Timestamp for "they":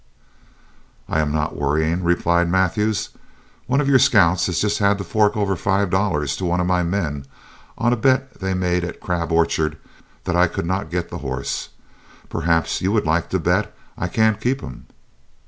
8.39-8.55